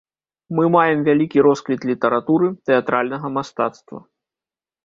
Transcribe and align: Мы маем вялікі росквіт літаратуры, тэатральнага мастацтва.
Мы 0.59 0.63
маем 0.75 1.03
вялікі 1.09 1.43
росквіт 1.47 1.85
літаратуры, 1.91 2.47
тэатральнага 2.71 3.27
мастацтва. 3.37 3.99